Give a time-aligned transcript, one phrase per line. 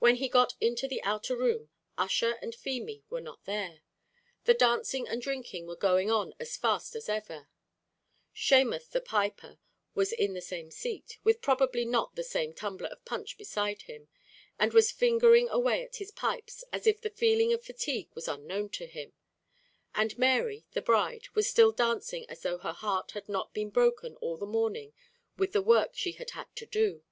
[0.00, 3.82] When he got into the outer room, Ussher and Feemy were not there.
[4.42, 7.48] The dancing and drinking were going on as fast as ever;
[8.34, 9.60] Shamuth, the piper,
[9.94, 14.08] was in the same seat, with probably not the same tumbler of punch beside him,
[14.58, 18.68] and was fingering away at his pipes as if the feeling of fatigue was unknown
[18.70, 19.12] to him;
[19.94, 24.16] and Mary, the bride, was still dancing as though her heart had not been broken
[24.16, 24.92] all the morning
[25.36, 27.04] with the work she had had to do.